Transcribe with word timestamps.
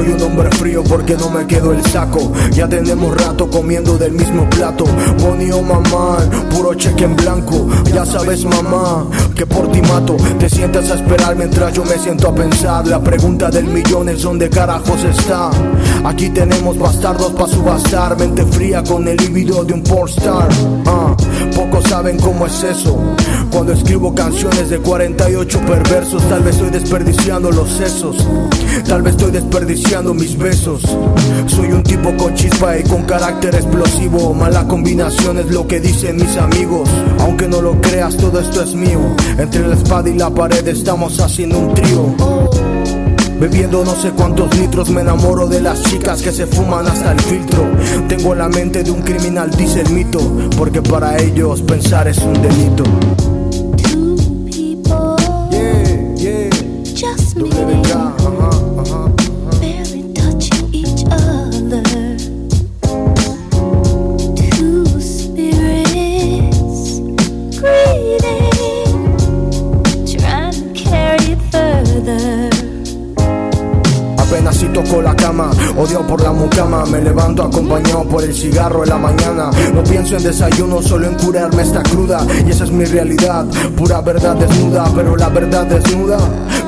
Soy 0.00 0.12
un 0.12 0.22
hombre 0.22 0.50
frío 0.52 0.82
porque 0.82 1.14
no 1.14 1.28
me 1.28 1.46
quedo 1.46 1.72
el 1.72 1.84
saco. 1.84 2.32
Ya 2.52 2.66
tenemos 2.66 3.14
rato 3.22 3.50
comiendo 3.50 3.98
del 3.98 4.12
mismo 4.12 4.48
plato. 4.48 4.84
Bonnie 5.18 5.52
o 5.52 5.60
mamá, 5.60 6.16
puro 6.48 6.72
cheque 6.72 7.04
en 7.04 7.14
blanco. 7.16 7.68
Ya 7.92 8.06
sabes, 8.06 8.46
mamá, 8.46 9.04
que 9.36 9.44
por 9.44 9.70
ti 9.70 9.82
mato. 9.82 10.16
Te 10.38 10.48
sientas 10.48 10.90
a 10.90 10.94
esperar 10.94 11.36
mientras 11.36 11.74
yo 11.74 11.84
me 11.84 11.98
siento 11.98 12.28
a 12.28 12.34
pensar. 12.34 12.86
La 12.86 13.02
pregunta 13.02 13.50
del 13.50 13.66
millón 13.66 14.08
es: 14.08 14.22
¿dónde 14.22 14.48
carajos 14.48 15.04
está? 15.04 15.50
Aquí 16.02 16.30
tenemos 16.30 16.78
bastardos 16.78 17.32
para 17.32 17.52
subastar. 17.52 18.18
Mente 18.18 18.46
fría 18.46 18.82
con 18.82 19.06
el 19.06 19.18
líbido 19.18 19.64
de 19.64 19.74
un 19.74 19.82
pornstar. 19.82 20.48
Ah, 20.86 21.14
pocos 21.54 21.79
saben 22.00 22.18
cómo 22.18 22.46
es 22.46 22.62
eso. 22.62 22.98
Cuando 23.50 23.74
escribo 23.74 24.14
canciones 24.14 24.70
de 24.70 24.78
48 24.78 25.60
perversos, 25.66 26.26
tal 26.30 26.42
vez 26.42 26.54
estoy 26.54 26.70
desperdiciando 26.70 27.50
los 27.50 27.68
sesos. 27.68 28.16
Tal 28.88 29.02
vez 29.02 29.16
estoy 29.16 29.32
desperdiciando 29.32 30.14
mis 30.14 30.38
besos. 30.38 30.80
Soy 31.46 31.72
un 31.72 31.82
tipo 31.82 32.16
con 32.16 32.34
chispa 32.34 32.78
y 32.78 32.84
con 32.84 33.02
carácter 33.02 33.54
explosivo. 33.54 34.32
Mala 34.32 34.66
combinación 34.66 35.40
es 35.40 35.50
lo 35.50 35.66
que 35.66 35.78
dicen 35.78 36.16
mis 36.16 36.38
amigos. 36.38 36.88
Aunque 37.18 37.46
no 37.46 37.60
lo 37.60 37.78
creas, 37.82 38.16
todo 38.16 38.40
esto 38.40 38.62
es 38.62 38.74
mío. 38.74 39.00
Entre 39.36 39.66
la 39.68 39.74
espada 39.74 40.08
y 40.08 40.16
la 40.16 40.30
pared 40.30 40.66
estamos 40.68 41.20
haciendo 41.20 41.58
un 41.58 41.74
trío. 41.74 42.79
Bebiendo 43.40 43.82
no 43.86 43.94
sé 43.94 44.10
cuántos 44.10 44.54
litros 44.54 44.90
me 44.90 45.00
enamoro 45.00 45.46
de 45.46 45.62
las 45.62 45.82
chicas 45.84 46.20
que 46.20 46.30
se 46.30 46.46
fuman 46.46 46.86
hasta 46.86 47.12
el 47.12 47.20
filtro. 47.20 47.70
Tengo 48.06 48.34
la 48.34 48.50
mente 48.50 48.82
de 48.82 48.90
un 48.90 49.00
criminal, 49.00 49.50
dice 49.50 49.80
el 49.80 49.88
mito, 49.90 50.20
porque 50.58 50.82
para 50.82 51.16
ellos 51.16 51.62
pensar 51.62 52.06
es 52.06 52.18
un 52.18 52.34
delito. 52.34 52.84
Toco 74.84 75.02
la 75.02 75.14
cama, 75.14 75.50
odio 75.76 76.06
por 76.06 76.22
la 76.22 76.32
mucama. 76.32 76.84
Me 76.86 77.00
levanto 77.00 77.42
acompañado 77.42 78.04
por 78.04 78.24
el 78.24 78.34
cigarro 78.34 78.82
en 78.82 78.90
la 78.90 78.98
mañana. 78.98 79.50
No 79.74 79.82
pienso 79.82 80.16
en 80.16 80.22
desayuno, 80.22 80.82
solo 80.82 81.06
en 81.06 81.14
curarme 81.14 81.62
esta 81.62 81.82
cruda. 81.82 82.26
Y 82.46 82.50
esa 82.50 82.64
es 82.64 82.70
mi 82.70 82.84
realidad, 82.84 83.46
pura 83.76 84.00
verdad 84.00 84.36
desnuda. 84.36 84.90
Pero 84.94 85.16
la 85.16 85.28
verdad 85.28 85.66
desnuda, 85.66 86.18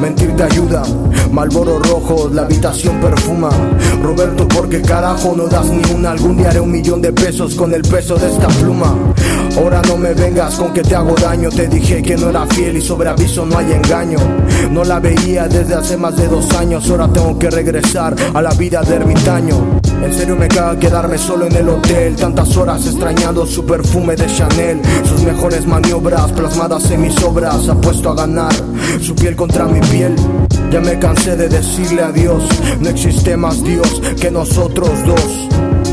mentir 0.01 0.35
te 0.37 0.43
ayuda. 0.45 0.83
Malboro 1.31 1.79
rojo, 1.79 2.31
la 2.33 2.43
habitación 2.43 3.01
perfuma. 3.01 3.51
Roberto, 4.03 4.47
¿por 4.49 4.69
qué 4.69 4.83
carajo 4.83 5.35
no 5.37 5.47
das 5.47 5.67
ni 5.67 5.83
una? 5.93 6.11
Algún 6.11 6.37
día 6.37 6.51
haré 6.51 6.61
un 6.61 6.71
millón 6.71 7.01
de 7.01 7.13
pesos 7.13 7.55
con 7.55 7.73
el 7.73 7.83
peso 7.83 8.17
de 8.17 8.31
esta 8.31 8.49
pluma. 8.49 8.95
No 9.93 9.99
me 9.99 10.15
vengas 10.15 10.55
con 10.55 10.73
que 10.73 10.81
te 10.81 10.95
hago 10.95 11.15
daño. 11.15 11.51
Te 11.51 11.69
dije 11.69 12.01
que 12.01 12.17
no 12.17 12.31
era 12.31 12.47
fiel 12.47 12.79
y 12.79 12.81
sobre 12.81 13.11
aviso 13.11 13.45
no 13.45 13.59
hay 13.59 13.73
engaño. 13.73 14.17
No 14.71 14.85
la 14.85 14.99
veía 14.99 15.47
desde 15.49 15.75
hace 15.75 15.99
más 15.99 16.17
de 16.17 16.29
dos 16.29 16.51
años. 16.55 16.89
Ahora 16.89 17.09
tengo 17.09 17.39
que 17.39 17.51
regresar 17.51 18.17
a 18.33 18.41
la 18.41 18.55
vida 18.55 18.81
de 18.81 18.95
ermitaño. 18.95 19.81
En 20.03 20.15
serio 20.15 20.35
me 20.35 20.49
caga 20.49 20.79
quedarme 20.79 21.19
solo 21.19 21.45
en 21.45 21.57
el 21.57 21.69
hotel. 21.69 22.17
Tantas 22.17 22.57
horas 22.57 22.87
extrañando 22.87 23.45
su 23.45 23.67
perfume 23.67 24.17
de 24.17 24.35
Chanel. 24.35 24.81
Sus 25.05 25.25
mejores 25.25 25.67
maniobras 25.67 26.33
plasmadas 26.33 26.91
en 26.91 27.03
mis 27.03 27.23
obras. 27.23 27.69
Apuesto 27.69 28.09
a 28.09 28.15
ganar 28.15 28.55
su 29.03 29.15
piel 29.15 29.37
contra 29.37 29.67
mi 29.67 29.81
piel. 29.81 30.17
Ya 30.71 30.81
me 30.81 30.99
cansé 30.99 31.37
de 31.37 31.51
decirle 31.51 32.03
adiós. 32.03 32.43
No 32.81 32.89
existe 32.89 33.37
más 33.37 33.63
Dios 33.63 34.01
que 34.19 34.31
nosotros 34.31 34.89
dos. 35.05 35.72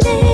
see. 0.00 0.31